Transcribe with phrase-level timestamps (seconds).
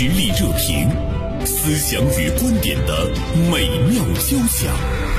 [0.00, 0.88] 实力热评，
[1.44, 3.06] 思想与观点的
[3.52, 5.09] 美妙交响。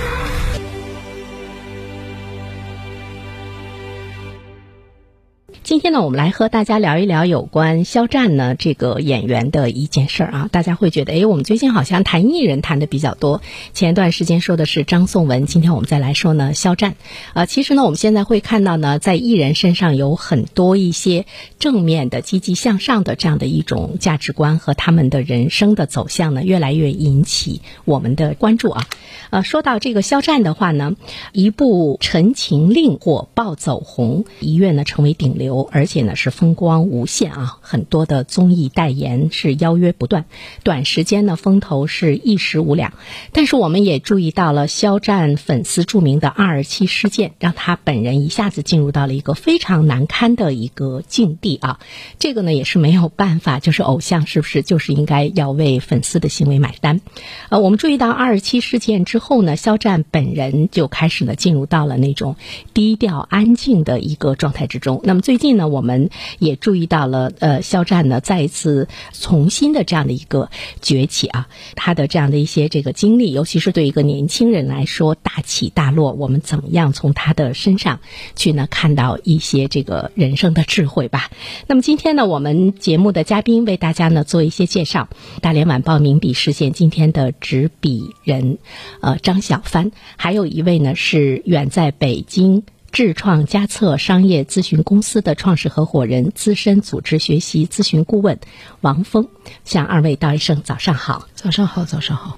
[5.71, 10.49] 今天呢，我们来和大家聊一聊有关肖战呢这个演员的一件事儿啊。
[10.51, 13.41] 大家会觉得，哎，我们最近好像谈艺人谈的比较多。
[13.71, 16.95] 前一段时间说的是张颂文，今天我们再来说呢肖战。
[17.31, 21.25] 啊，其实呢，我们现在会看到呢，在艺人身上有很多一些
[21.57, 28.83] 正面的、积极向上的这样的一种价值观和他们的人生的走向呢，越来越引起我们的关注啊。
[29.29, 30.97] 呃，说到这个肖战的话呢，
[31.31, 35.60] 一部《陈情令》火爆走红，一跃呢成为顶流。
[35.71, 40.25] 而且呢是风光无限啊，很多的综艺代言是邀约不断，
[40.63, 42.93] 短时间呢风头是一时无两。
[43.33, 51.79] 但是我们也注意到了肖战粉丝著名的二二七事件，让他本人一下子进入到了一个非常难堪的一个境地啊。
[52.19, 57.01] 这个呢也是没有办法，就是偶像是不是就是应该要为粉丝的行为买单？
[57.49, 62.35] 呃，我们注意到二二七事件之后呢，肖战本人就开始呢进入到了那种
[62.73, 65.01] 低调安静的一个状态之中。
[65.03, 70.49] 那么最近呢，我们也注意到了，呃，肖战呢再一次重新的这样的一个
[70.81, 77.99] 崛起啊，他的这样的一些这个经历，尤其是对一个年轻人来说大起大落，我们怎么样从他的身上
[78.35, 81.29] 去呢看到一些这个人生的智慧吧？
[81.67, 85.09] 那么今天呢，我们节目的嘉宾为大家呢做一些介绍，
[85.41, 88.57] 大连晚报名笔视线今天的执笔人，
[89.01, 92.63] 呃，张小帆，还有一位呢是远在北京。
[92.91, 98.39] 智创嘉策商业咨询公司的创始合伙人、资深组织学习咨询顾问
[98.81, 99.29] 王峰，
[99.63, 101.27] 向二位道一声早上好。
[101.33, 102.37] 早上好，早上好。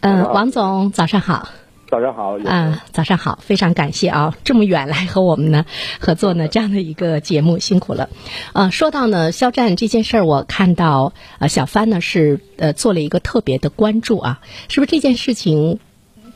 [0.00, 1.48] 嗯，王总，早上好。
[1.88, 2.36] 早上好。
[2.44, 5.64] 啊，早上好，非常感谢啊，这么远来和我们呢
[5.98, 8.10] 合作呢这样的一个节目，辛苦了。
[8.52, 15.78] 呃，说到呢肖战这件事儿，我看到呃小帆呢是呃做了一个特别的关注啊，是不是这件事情？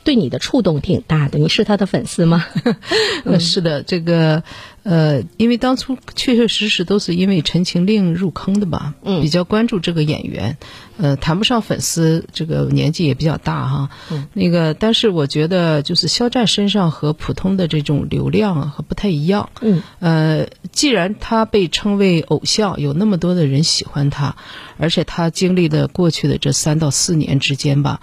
[0.03, 2.45] 对你的触动挺大的，你是他的粉丝吗？
[3.39, 4.43] 是的，这个
[4.83, 10.57] 呃，因为当初确确实实都是因为《陈情令》入坑的吧，嗯，比较关注这个演员，
[10.97, 24.35] 呃，谈不上粉丝，这个年纪也比较大哈，嗯，那个，但是我觉得就是肖战身上和普通的这种流量和不太一样，嗯，呃，既然他被称为偶像，有那么多的人喜欢他，
[24.77, 28.01] 而且他经历的过去的这三到四年之间吧。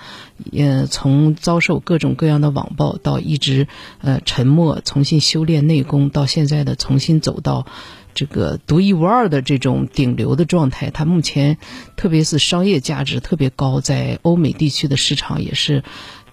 [0.53, 3.66] 呃，从遭受各种各样的网暴，到一直
[4.00, 7.66] 呃沉默，重新修炼内功，到现在重新走到
[8.14, 11.58] 这个独一无二的这种顶流的状态，它目前
[11.96, 15.84] 特别是商业价值特别高，在欧美地区的市场也是。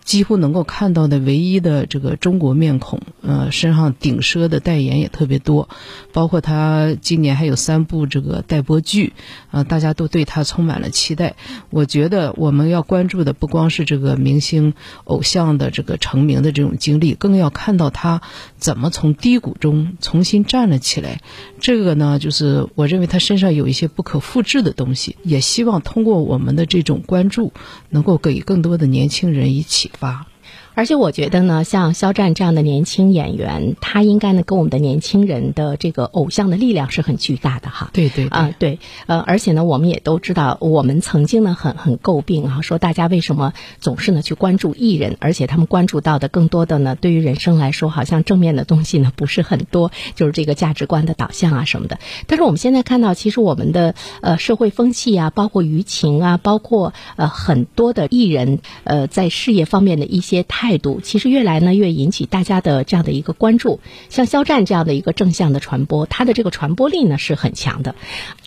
[0.05, 5.67] 几乎能够看到的唯一的这个中国面孔，呃，身上顶奢的代言也特别多，
[6.13, 9.13] 包括他今年还有三部这个待播剧，
[9.49, 11.35] 啊，大家都对他充满了期待。
[11.71, 18.21] 我觉得我们要关注的不光是这个明星偶像的这个成名的这种经历，更要看到他
[18.57, 21.19] 怎么从低谷中重新站了起来。
[21.59, 27.53] 这个呢，就是我认为他身上有一些不可复制的东西，也希望通过我们的这种关注，
[27.89, 30.25] 能够给更多的年轻人一起发。
[30.75, 37.89] 而且我觉得呢，像肖战这样的年轻演员，他应该呢跟我们的年轻人的这个偶像的力量是很巨大的哈。
[37.93, 51.99] 对对啊，对，呃，而且呢，我们也都知道，我们曾经呢很很诟病啊，说大家为什么总是呢去关注艺人，而且他们关注到的更多的呢，对于人生来说，好像正面的东西呢不是很多，就是这个价值观的导向啊什么的。
[52.27, 60.64] 但是我们现在看到，其实我们的呃社会风气啊，包括舆情啊，包括呃很多的艺人呃在事业方面的一些态。
[60.65, 67.93] 态度其实越来呢越引起大家的这样的一个关注，像肖战这样的一个正向的传播，他的这个传播力呢是很强的。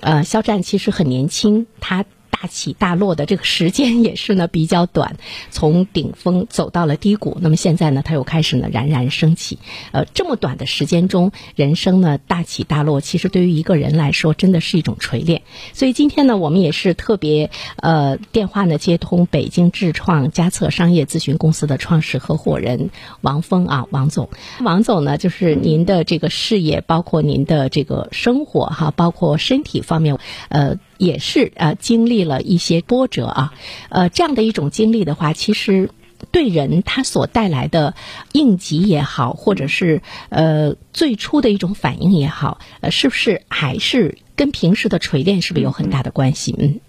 [0.01, 2.05] 呃，肖战其实很年轻，他。
[2.41, 5.17] 大起大落的这个时间也是呢比较短，
[5.51, 7.37] 从顶峰走到了低谷。
[7.41, 9.59] 那么现在呢，他又开始呢冉冉升起。
[9.91, 15.43] 呃，这么短的时间中，人生呢大起大落，其实对于一个人来说，真的是一种锤炼。
[15.73, 24.29] 所以今天呢，我们也是特别呃电话呢接通北京智创嘉策商业咨询公司的创始合伙人王峰啊，王总。
[24.61, 30.19] 王总呢，就是您的这个事业，包括您的这个生活哈，包括身体方面，
[30.51, 30.77] 呃。
[30.99, 33.55] 也是呃经历了一些波折啊，
[33.89, 35.91] 呃这样的一种经历的话，其实
[36.33, 37.95] 对人他所带来的
[38.33, 46.55] 应急也好，或者是呃最初的一种反应也好，呃是不是还是跟平时的锤炼是不是有很大的关系？
[46.59, 46.81] 嗯，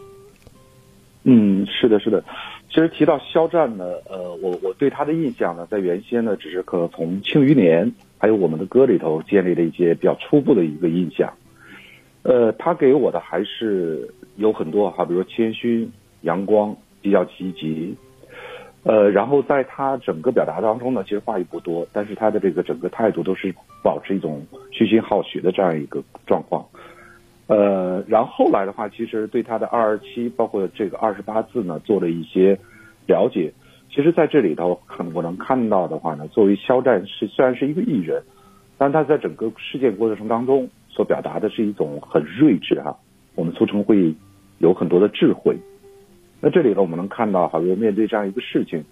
[1.23, 2.23] 嗯，是的，是的。
[2.69, 7.87] 其实提到肖战呢，呃，我我对他的印象呢，在原先呢，只是可能从《庆余年》
[8.19, 11.33] 还有我们的歌里头建立了一些比较初步的一个印象。
[12.23, 15.89] 呃，他给我的还是有很多哈，比如说谦虚、
[16.21, 17.95] 阳光、比较积极。
[18.83, 26.65] 呃，然后在他整个表达当中呢，其实话语不多，但是他的这个整个态度都是保持一种虚心好学的这样一个状况。
[27.47, 32.57] 呃，然后后来的话，其实对他的二二七，包括这个二十八字呢，做了一些
[33.07, 33.51] 了解。
[33.91, 38.21] 其实，在这里头，可能我能看到的话呢，作为肖战是虽然是一个艺人，
[38.77, 40.69] 但他在整个事件过程当中
[40.99, 42.93] 所表达的是一种很睿智哈，
[43.33, 44.13] 我们俗称会
[44.57, 45.55] 有很多的智慧。
[46.41, 48.83] 那这里呢，我们能看到，好像面对这样一个事情，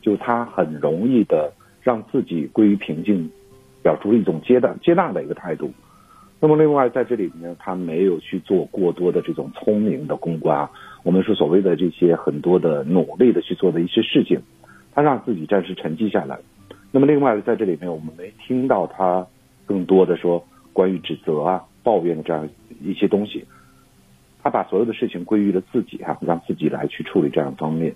[0.00, 1.52] 就他很容易的
[1.82, 3.28] 让自己归于平静，
[3.82, 5.72] 表出一种接纳接纳的一个态度。
[6.38, 10.70] 那么，另外在这里面，他没有去做过多的这种聪明的公关啊，
[11.02, 14.40] 我们说所谓的这些很多的努力的去做的一些事情，
[14.94, 16.38] 他让自己暂时沉寂下来。
[16.92, 19.26] 那么，另外在这里面，我们没听到他
[19.66, 20.46] 更多的说
[20.78, 22.48] 关于指责啊、抱怨的这样
[22.80, 23.44] 一些东西。
[24.40, 27.92] 他把所有的事情归于了自己哈，让自己来去处理这样方面。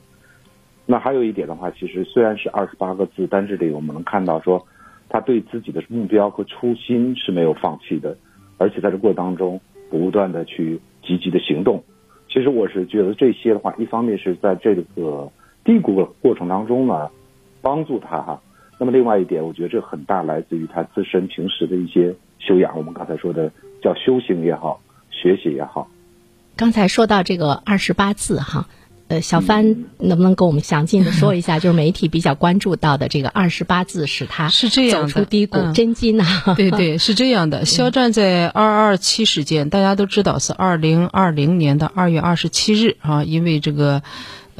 [0.84, 4.66] 那还有一点的话，其实虽然是二十八个字，但是这里我们能看到说，
[5.08, 8.16] 他对自己的目标和初心是没有放弃的，
[8.58, 11.84] 而且在这过程当中不断的去积极的行动。
[12.28, 15.30] 其实我是觉得这些的话，一方面是在这个
[15.62, 17.08] 低谷的过程当中呢，
[17.62, 18.42] 帮助他哈。
[18.80, 22.12] 那么另外一点，我觉得这很大来自于他自身平时的一些
[22.46, 22.76] 修养。
[22.76, 23.50] 我们刚才说的
[23.82, 24.80] 叫修行也好，
[25.10, 25.88] 学习也好。
[26.56, 28.68] 刚才说到这个二十八字哈，
[29.08, 36.24] 呃，小帆能不能跟我们详尽的说一下， 就是媒体比较关注到的这个二十八字使他是这样走出低谷真经呢？
[36.56, 37.64] 对对，是这样的。
[37.64, 44.02] 肖战在二二七事件，大家都知道是二零二零年的二月二十七日啊，因为这个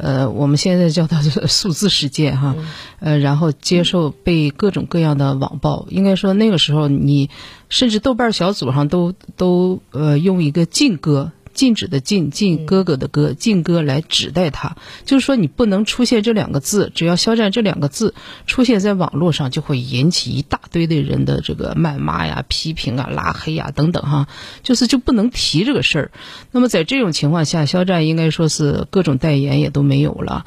[0.03, 2.55] 呃，我们现在叫它数字世界哈，
[2.99, 7.29] 呃，然后接受被各种各样的网暴，应该说那个时候你
[7.69, 11.31] 甚至豆瓣小组上都都呃用一个禁歌。
[11.53, 18.13] 禁止的禁，禁哥哥的哥，禁哥来指代他，就是说你不能出现这两个字，只要肖战这两个字
[18.47, 24.27] 出现在网络上，就会引起一大堆的人的这个谩骂呀、批评啊、拉黑呀等等哈，
[24.63, 26.11] 就是就不能提这个事儿。
[26.51, 30.45] 那么在这种情况下，肖战应该说是各种代言也都没有了。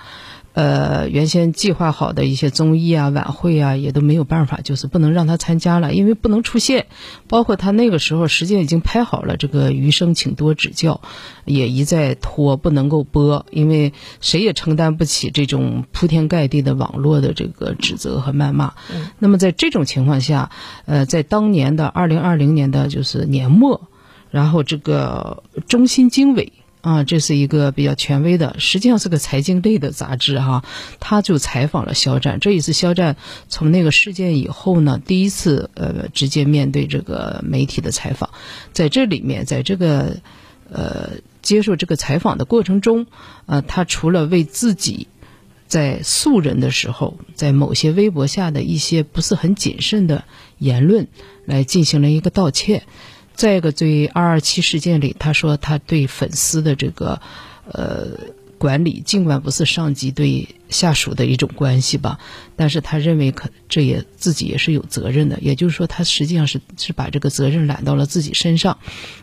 [0.56, 6.86] 呃，原先计划好的一些综艺啊、晚会啊，也都没有办法，就是不能让他参加了，因为不能出现。
[7.28, 11.02] 包括他那个时候，时间已经拍好了，这个余生请多指教，
[11.44, 13.92] 也一再拖，不能够播，因为
[14.22, 18.72] 谁也承担不起这种铺天盖地的网络的这个指责和谩骂。
[19.18, 20.50] 那么在这种情况下，
[20.86, 23.90] 呃，在当年的二零二零年的就是年末，
[24.30, 26.54] 然后这个中心经纬。
[26.86, 30.64] 啊，这是一个比较权威的，实际上是个财经类的杂志哈。
[31.00, 33.16] 他就采访了肖战，这也是肖战
[33.48, 38.30] 从那个事件以后呢，第一次呃直接面对这个媒体的采访。
[38.72, 40.18] 在这里面，在这个
[40.70, 43.06] 呃接受这个采访的过程中，
[43.46, 45.08] 呃，他除了为自己
[45.66, 50.22] 在素人的时候，在某些微博下的一些不是很谨慎的
[50.58, 51.08] 言论
[51.46, 52.84] 来进行了一个道歉。
[53.36, 57.20] 再一个，对二二七事件里，他说他对粉丝的这个，
[57.70, 58.08] 呃，
[58.58, 62.18] 管理，尽管不是上级对下属的一种关系吧，
[62.56, 68.78] 但是他认为可这也自己也是有责任的，也就是说，他实际上是是把这个责任揽到了自己身上，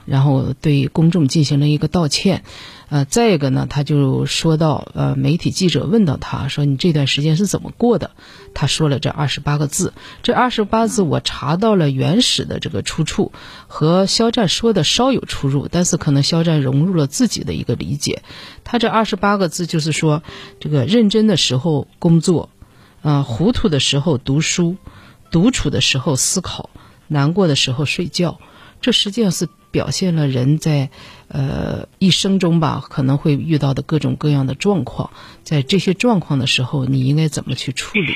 [0.05, 2.43] 然后对公众进行了一个道歉。
[2.89, 8.11] 呃，再一个呢，他就说到，呃，媒体记者问到他说：“你这段时间是怎么过的？”
[8.53, 9.93] 他说了这二十八个字。
[10.21, 13.31] 这二十八字我查到了原始的这个出处，
[13.67, 18.21] 和肖战说的稍有出入，但是可能肖战融入了自己的一个理解。
[18.63, 20.21] 他这二十八个字就是说，
[20.59, 22.49] 这个认真的时候工作，
[23.01, 24.77] 啊，糊涂的时候读书，
[25.31, 26.69] 独处的时候思考，
[27.07, 28.39] 难过的时候睡觉。
[28.81, 29.49] 这实际上是。
[29.73, 30.91] 表现了人在，
[31.27, 35.09] 呃一生中吧可能会遇到的各种各样的状况，
[35.43, 38.13] 在这些状况的时候，你应该怎么去处理？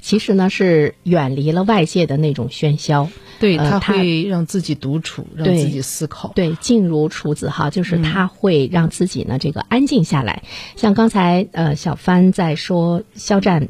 [0.00, 3.08] 其实呢，是远离了外界的那种喧嚣，
[3.38, 10.42] 对他会让自己独处，让自己思考，对，静如处子哈，就是他会让自己呢这个安静下来。
[10.74, 13.68] 像刚才呃小帆在说肖战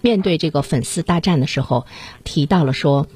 [0.00, 1.84] 面对这个粉丝大战的时候，
[2.24, 3.06] 提到了说。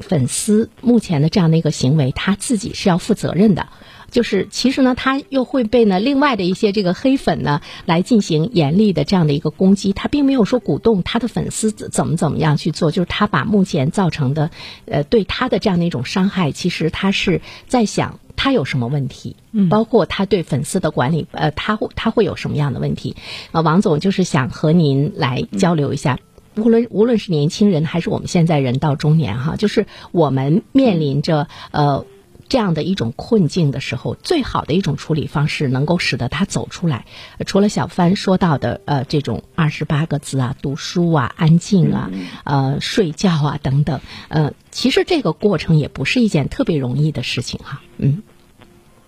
[0.00, 3.68] 粉丝目前的这样的一个行为，他自己是要负责任的。
[4.10, 9.92] 就是其实呢，他又会被呢另外的一些这个黑粉呢来进行严厉的这样的一个攻击。
[9.92, 14.50] 他并没有说鼓动他的粉丝怎么怎么样去做，就是他把目前造成的
[14.86, 19.36] 呃对他的这样的一种伤害，其实他是在想他有什么问题，
[19.68, 23.14] 包括他对粉丝的管理，呃，他会他会有什么样的问题？
[23.52, 26.18] 呃，王总就是想和您来交流一下。
[26.56, 32.04] 无论无论是年轻人还是我们现在人到中年哈，就是我们面临着呃
[32.48, 37.04] 这样的一种困境的时候，最好的一种处理方式，能够使得他走出来。
[37.46, 42.10] 除了小帆说到的呃这种二十八个字啊，读书啊，安静啊，
[42.42, 47.80] 呃睡觉啊等等，呃，其实这个过程也不是一件特别容易的事情哈。
[47.98, 48.22] 嗯，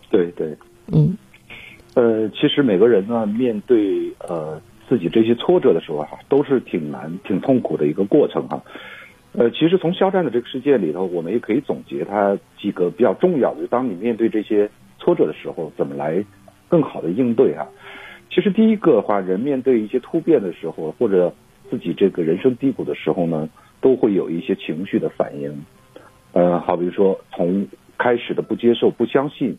[0.09, 0.57] 对对，
[0.87, 1.19] 嗯，
[1.95, 8.63] 呃，其实每个人呢，面对呃自己这些挫折的时候哈，都是挺难、挺痛苦的一个过程哈。
[9.33, 14.69] 呃，其实从肖战的这个事件里头，我们也可以总结他几个比较重要的，就当你面对这些
[14.99, 16.23] 挫折的时候，怎么来
[16.69, 17.67] 更好的应对啊？
[18.29, 21.33] 其实第一个的话，人面对一些突变的时候，或者
[21.71, 23.49] 自己这个人生低谷的时候呢，
[23.81, 25.65] 都会有一些情绪的反应。
[26.33, 29.57] 呃，好比如说从开始的不接受、不相信，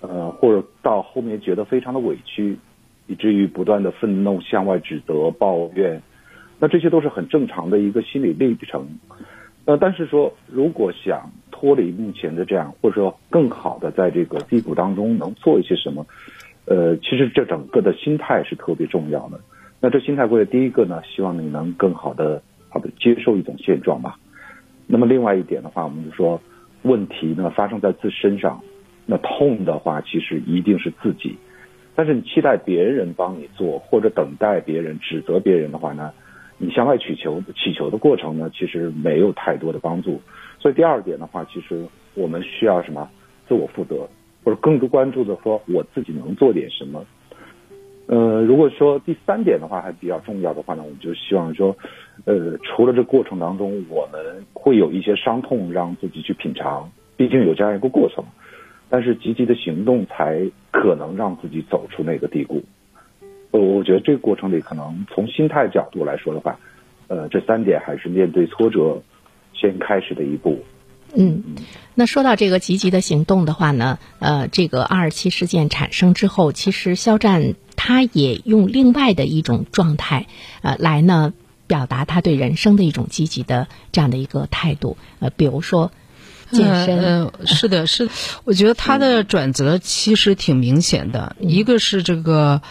[0.00, 2.56] 呃，或者到后面觉得非常的委屈，
[3.06, 6.02] 以至于不断的愤怒、向外指责、抱怨。
[6.58, 8.86] 那这些都是很正常的一个心理历程，
[9.64, 16.06] 呃，但是说如果想脱离目前的这样，或者说更好的在这个低谷当中能做一些什么，
[16.66, 19.40] 呃，其实这整个的心态是特别重要的。
[19.80, 24.16] 那这心态会第一个呢，希望你能更好的好的接受一种现状吧。
[24.86, 26.40] 那么另外一点的话，我们就说
[26.82, 28.60] 问题呢发生在自身上，
[29.06, 31.36] 那痛的话其实一定是自己，
[31.94, 36.12] 但是你期待别人帮你做，或者等待别人指责别人的话呢？
[36.58, 40.20] 你向外祈求祈求的过程呢，其实没有太多的帮助。
[40.60, 41.84] 所以第二点的话，其实
[42.14, 43.08] 我们需要什么？
[43.48, 44.08] 自我负责，
[44.44, 47.04] 或者更多关注的说，我自己能做点什么。
[48.06, 51.76] 呃，如果说第三点的话还比较重要的话呢，我们就希望说，
[52.24, 58.24] 呃，除了这过程当中我们会有一些伤痛让自己去品尝，毕竟有这样一个过程，
[58.92, 62.62] 但是积极的行动才可能让自己走出那个低谷。
[63.50, 66.58] 呃，我觉得这个过程里，可能从心态角度来说的话，
[67.08, 69.00] 呃，这三点还是面对挫折
[69.54, 70.62] 先开始的一步。
[71.14, 71.42] 嗯，
[71.94, 80.26] 那说到这个积极的行动的话呢，呃，这个二二七事件产生之后，其实肖战他也用另外的一种状态，
[80.60, 81.32] 呃，来呢
[81.66, 84.98] 表达他对人生的一种积极的这样的一个态度。
[85.18, 85.92] 呃，比如说
[86.52, 88.08] 健身，嗯，是的，是，
[88.44, 92.62] 我觉得他的转折其实挺明显的，一个是这个。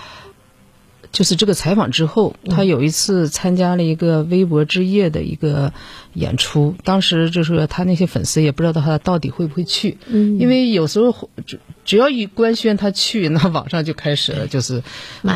[1.12, 5.74] 就是这个采访之后，他有一次参加了一个微博之夜的一个
[6.14, 14.82] 演出，当时就是他那些粉丝也不知道他到底会不会去，因为有时候只只要一官宣他去， 那网上就开始了，就是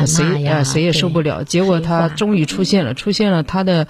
[0.06, 1.44] 谁啊谁也受不了。
[1.44, 3.86] 结果他终于出现了，出现了他的。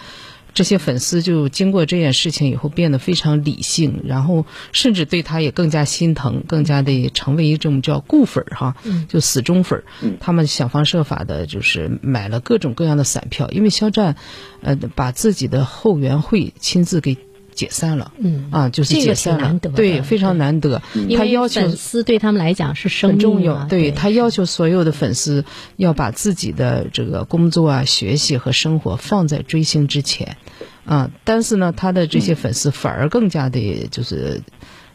[0.56, 8.74] 这些粉丝就经过这件事情以后变得非常理性，然后甚至对他也更加心疼，更加的成为一种叫固粉儿哈，
[9.06, 9.84] 就死忠粉儿。
[10.18, 14.16] 他们想方设法的，就是买了各种各样的散票，因为肖战，
[14.62, 17.18] 呃，把自己的后援会亲自给。
[17.56, 18.48] 解散了，嗯。
[18.52, 20.80] 啊，就是解散了，对，非常难得。
[21.16, 25.44] 他要求粉丝对他们来讲是很重要，对他要求所有的粉丝
[25.76, 30.36] 要把自己的这个工作啊、学习和生活放在追星之前，
[30.84, 34.42] 啊，但是呢，他的这些粉丝反而更加的，就是。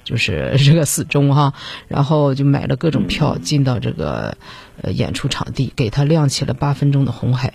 [0.03, 1.53] 就是 这个死忠哈，
[1.87, 4.37] 然后就买了各种票进到这个
[4.81, 7.53] 呃演出场地，给他亮起了八分钟的红海，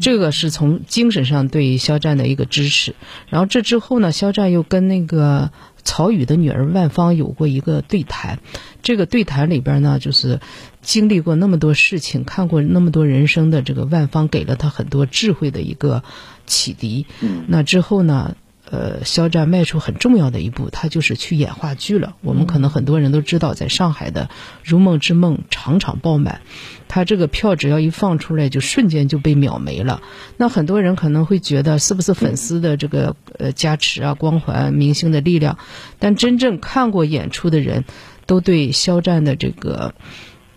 [0.00, 2.94] 这个是从精神上对肖战的一个支持。
[3.28, 5.50] 然后这之后呢，肖战又跟那个
[5.82, 8.38] 曹禺的女儿万芳有过一个对谈，
[8.82, 10.40] 这个对谈里边呢，就是
[10.82, 16.02] 经历过那么多事情，看过那么多人生的这个万芳，给了他很多智慧的一个
[16.46, 17.06] 启迪。
[17.46, 18.36] 那之后呢？
[18.70, 22.16] 呃，肖战迈出很重要的一步，他就是去演话剧了。
[22.20, 24.24] 我们可能很多人都知道，在上海的
[24.62, 26.42] 《如梦之梦》场场爆满，
[26.86, 30.02] 他这个票只要一放出来，就瞬间就被秒没了。
[30.36, 35.56] 那很多人可能会觉得，是不是粉丝的这个呃加持啊、光环、明星的力量？
[35.98, 37.84] 但真正看过演出的人，
[38.26, 39.94] 都对肖战的这个。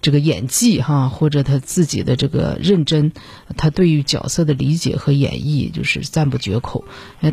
[0.01, 3.11] 这个演技哈，或者他自己的这个认真，
[3.55, 6.83] 他对于角色的理解和演绎就是赞不绝口。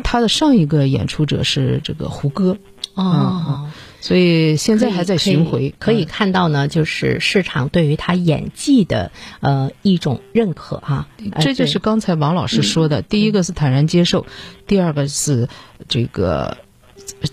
[0.03, 2.57] 他的上一个演出者是这个胡歌，
[2.93, 3.69] 哦，
[4.01, 11.07] 所以现在还在巡回，可以看到呢，就是市场对于他演技的呃一种认可哈。
[11.39, 14.25] 这就是刚才王老师说的，第一个是坦然接受，
[14.67, 15.49] 第二个是
[15.87, 16.57] 这个。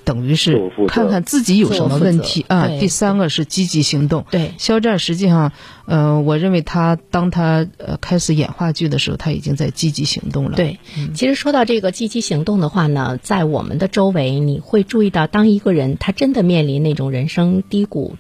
[0.05, 2.69] 等于是看看自己有什么问题啊。
[2.81, 4.25] 第三个是积极行动。
[4.31, 5.53] 对，肖战实际上，
[5.87, 10.57] 呃，我认为他当他呃开始演话剧的时候，他已经在积极行动了。
[10.57, 10.79] 对，
[11.15, 18.17] 其实说到这个积极行动的话呢，在我们的周围，你会注意到，当一个人他真的面临那种人生低谷，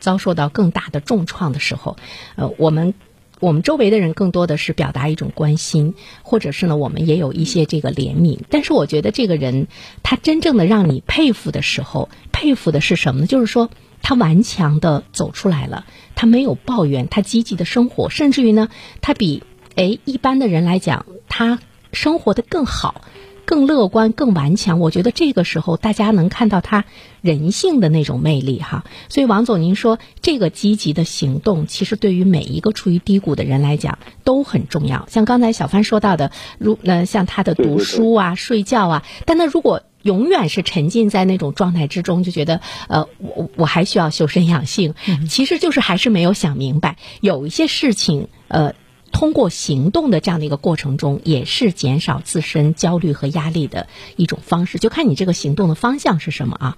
[0.00, 1.96] 遭受到更大的重创的时候，
[2.36, 2.94] 呃，我们。
[3.42, 8.38] 我们周围的人更多的是表达一种关心，或者是呢，我们也有一些这个怜悯。
[8.50, 9.66] 但是我觉得这个人，
[10.04, 13.26] 他真正的让你佩服的时候，佩服的是什么呢？
[13.26, 13.68] 就是说，
[14.00, 18.68] 他顽强的走出来了，他没有抱怨，他积极的生活，甚至于呢，
[19.00, 19.42] 他比
[19.74, 21.58] 哎一般的人来讲，他
[21.92, 23.02] 生活的更好。
[23.44, 26.84] 更乐观、更顽强，我觉得这个时候大家能看到他
[27.20, 28.84] 人性的那种魅力哈。
[29.08, 35.06] 所以王总，您说这个积极的行动，其实对于每一个处于低谷的人来讲都很重要。
[35.10, 44.94] 像刚才小帆说到的，如呃像他的读书啊、睡觉啊，但他如果永远是沉浸在那种状态之中，就觉得呃我我还需要修身养性，
[45.28, 48.74] 其实就是还是没有想明白，有一些事情呃。
[49.12, 54.78] 通过行动的这样的一个过程中，也是减少自身焦虑和压力的一种方式。
[54.78, 56.76] 就看你这个行动的方向是什么啊？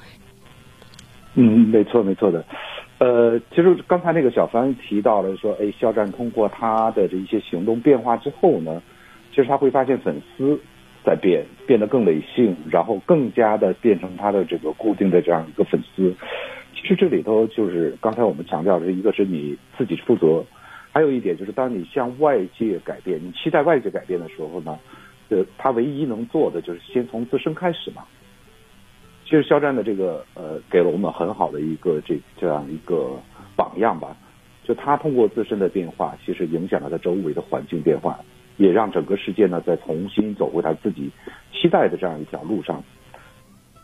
[1.35, 2.45] 嗯，没错，没错的。
[2.99, 8.83] 呃，其实刚才那个小帆提到了说，哎，肖战通过他的这一些行动变化之后呢，
[9.31, 10.61] 其实他会发现粉丝
[11.05, 16.15] 在变，变得更理性，然后更加的变成他的这个固定的这样一个粉丝。
[16.75, 20.45] 其实这里头就是刚才我们强调的，一个是你自己负责。
[20.95, 24.79] 还有一点就是，当你向外界改变，你期待外界改变的时候呢，
[25.29, 28.05] 呃，他唯一能做的就是先从自身开始嘛。
[29.25, 33.11] 其实肖战的这个呃，给了我们很好的一个这这样一个
[33.57, 34.17] 榜样吧。
[34.63, 38.21] 就他通过自身的变化，其实影响了他周围的环境变化，
[38.57, 41.11] 也让整个世界呢再重新走回他自己
[41.53, 42.83] 期待的这样一条路上。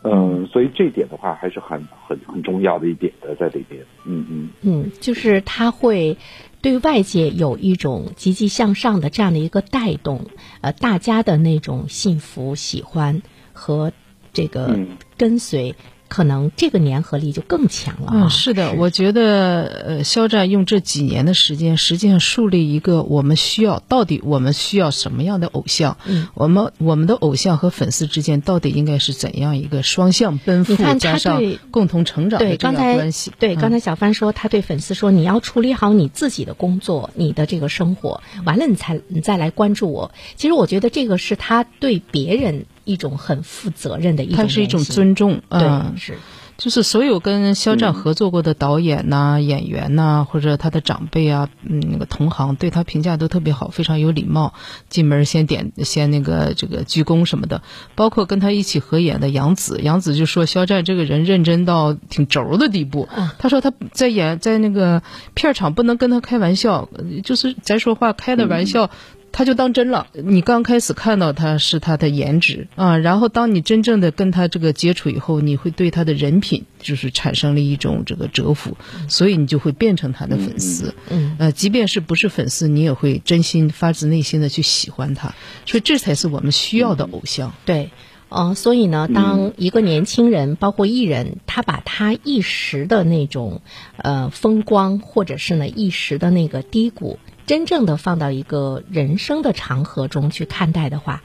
[0.03, 3.79] 嗯，所以这一点的话，还是很很很重要的一点的在里边。
[4.05, 6.17] 嗯嗯嗯，就是他会
[6.61, 10.27] 对外界有一种积极向上的这样的一个带动，
[10.61, 13.21] 呃，大家的那种幸福、喜欢
[13.53, 13.91] 和
[14.31, 14.79] 这个
[15.17, 15.75] 跟随。
[16.11, 18.11] 可能这个粘合力就更强了。
[18.13, 25.95] 嗯，是的，我觉得呃，肖战用这几年的时间，实际上树立一个我们需要到底我们需要什么样的偶像？
[26.05, 31.41] 嗯，我们我们的偶像和粉丝之间到底应该是怎样一个双向奔赴加上
[31.71, 33.31] 共同成长的这样关系？
[33.39, 42.65] 对，刚才小帆说他对粉丝说：“你要处理好你自己的工作，你的这个生活，完了你才你再来关注我。”其实我觉得这个是他对别人。
[42.83, 46.17] 一种很负责任的一种，它是一种尊重，嗯，是，
[46.57, 54.53] 就是所有跟肖战合作过的导演呐、演员呐，或者他的长辈啊，嗯，那个同行对他评价都特别好，非常有礼貌，
[54.89, 57.63] 进门先点先那个这个鞠躬什么的。
[57.95, 63.07] 包括跟他一起合演的杨紫，杨紫就说肖战这个人认真到挺轴的地步。
[63.39, 65.01] 他说他在演在那个
[65.33, 66.89] 片场不能跟他开玩笑，
[67.23, 68.89] 就是咱说话开的玩笑。
[69.31, 70.07] 他就当真了。
[70.13, 80.93] 你刚开始看到他是他的颜值啊，然后当你真正的跟他这个接触以后，你会对他的人品就是产生了一种这个折服，所以你就会变成他的粉丝。
[81.09, 85.33] 嗯，呃，即便是不是粉丝，你也会真心发自内心的去喜欢他。
[85.65, 87.53] 所以这才是我们需要的偶像。
[87.65, 87.91] 对，
[88.29, 93.61] 嗯，所以呢，当一个年轻人，包括艺人，他把他一时的那种
[93.95, 97.17] 呃风光，或者是呢一时的那个低谷。
[97.51, 101.21] 真正的放到一个人生的长河中去看待的话，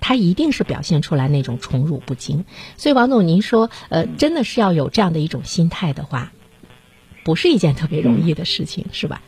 [0.00, 2.46] 他一定是表现出来那种宠辱不惊。
[2.78, 6.32] 所以王总，您说，呃，真的是要有这样的一种心态的话，
[7.26, 9.20] 不是一件特别容易的事情，是吧？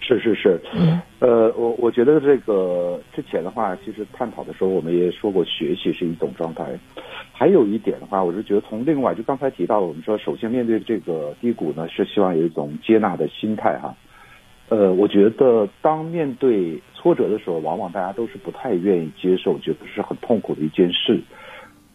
[0.00, 6.64] 是是是，嗯，呃，我我觉得这个之前的话，其实探讨的时候，我们也说过，学习是一种状态。
[7.34, 13.94] 还有一点的话，我是觉得从另外，就刚才提到，我们说，首先面对这个低谷呢，是希望有一种接纳的心态哈。
[14.68, 21.20] 呃，我觉得当面对挫折的时候，往往大家都是不太愿意接受，觉得是很痛苦的一件事。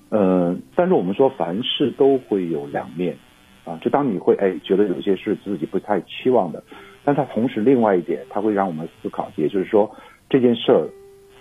[0.09, 3.17] 呃，但是我们说凡事都会有两面，
[3.65, 6.63] 啊，就当你会哎觉得有些事自己不太期望的，
[7.03, 9.89] 但它同时另外一点，它会让我们思考，也就是说
[10.29, 10.87] 这件事儿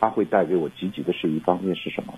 [0.01, 2.14] 它会带给我积极的是一方面是什么？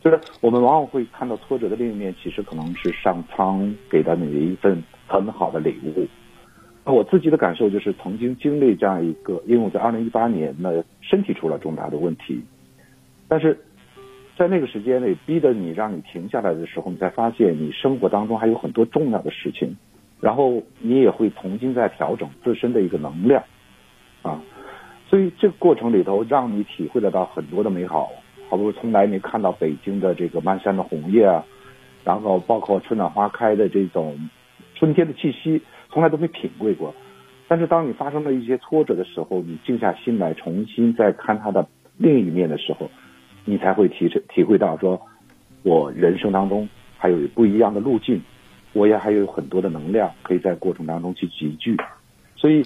[0.00, 6.06] 就是我们往往会看到挫折的另一面，其实可能是上苍给到你的一份很好的礼物。
[6.92, 12.42] 我自己的感受就是，曾经经历这样一个，因为我在二零一八年呢，身体出了重大的问题，
[13.26, 13.58] 但是
[14.36, 19.74] 在那个时间内，逼得你让你停下来的时候，你才发现你生活当中还有很多重要的事情，
[20.20, 23.42] 然后你也会重新在调整自身的一个能量，
[24.20, 24.42] 啊，
[25.08, 28.10] 所以这个过程里头，让你体会得到很多的美好，
[28.50, 31.42] 好比从来没看到北京的这个漫山的红叶啊，
[32.04, 34.28] 然后包括春暖花开的这种
[34.74, 35.62] 春天的气息。
[35.94, 36.92] 从来都没品味过，
[37.46, 41.64] 但是当你发生了一些挫折的时候，你静下心来重新再看它的
[41.96, 42.90] 另一面的时候，
[43.44, 45.00] 你才会体体会到说，
[45.62, 48.20] 我人生当中还有不一样的路径，
[48.72, 51.76] 我也还有很多的能量可以在过程当中去集聚。
[52.34, 52.64] 所以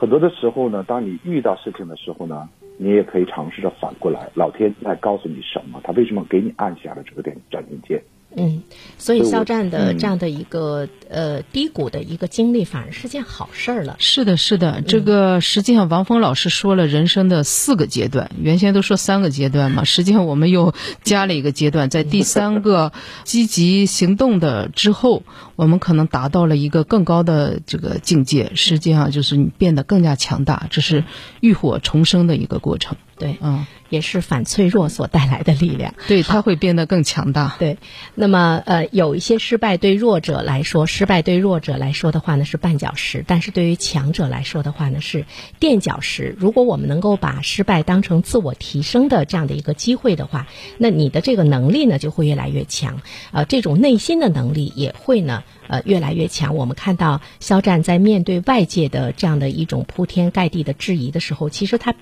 [0.00, 8.02] 很多的时候呢，当你遇到事情的时候呢，你也可以尝试着反过来，老天在告诉你什么，他为什么给你按下了这个点暂停键？
[8.36, 8.62] 嗯，
[8.98, 13.96] 所以肖战的嗯这样的一个、呃低谷的一个经历，反而是件好事儿了。
[14.00, 22.92] 是的，是的，这个实际上王峰老师说了人生的四个阶段，原先都说三个阶段嘛，实际上我们又加了一个阶段，在第三个
[23.22, 25.22] 积极行动的之后，
[25.54, 31.04] 我们可能达到了一个更高的这个境界，实际上就是你变得更加强大，这是
[31.40, 32.96] 浴火重生的一个过程。
[33.18, 35.94] 对，嗯，也是反脆弱所带来的力量。
[36.08, 37.56] 对， 它会变得更强大。
[37.58, 37.78] 对，
[38.14, 45.24] 那么呃，有一些失败对弱者来说，失败对弱者来说的话呢是绊脚石，但是对于强者来说的话呢是
[45.58, 46.34] 垫脚石。
[46.38, 50.46] 如果我们能够把失败当成自我提升的这样的一个机会的话，
[50.78, 53.00] 那你的这个能力呢就会越来越强，
[53.32, 56.56] 呃，这种内心的能力也会呢呃越来越强。
[56.56, 61.94] 我们看到肖战在面对外界的这样的一种铺天盖地的质疑的时候，其实他。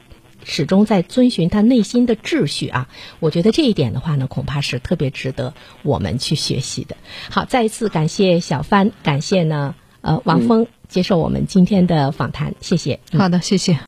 [0.45, 2.89] 始终在遵循他内心的秩序啊，
[3.21, 6.97] 我觉得这一点的话呢，恐怕是特别值得我们去学习的。
[7.31, 13.01] 好，再一次感谢小帆，感谢呢呃王峰接受我们今天的访谈，谢谢。
[13.13, 13.79] 好的，谢谢。